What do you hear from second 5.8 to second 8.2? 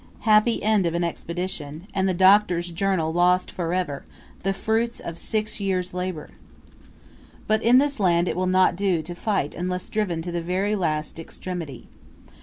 labor! But in this